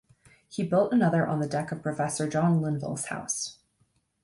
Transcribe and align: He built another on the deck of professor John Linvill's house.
He 0.49 0.63
built 0.63 0.91
another 0.91 1.27
on 1.27 1.41
the 1.41 1.47
deck 1.47 1.71
of 1.71 1.83
professor 1.83 2.27
John 2.27 2.59
Linvill's 2.59 3.05
house. 3.05 3.59